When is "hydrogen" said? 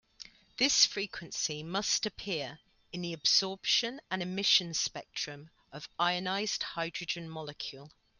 6.63-7.29